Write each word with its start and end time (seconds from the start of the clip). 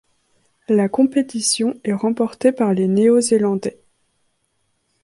La 0.67 0.89
compétition 0.89 1.79
est 1.83 1.93
remportée 1.93 2.51
par 2.51 2.73
les 2.73 2.87
Néo-Zélandais. 2.87 3.77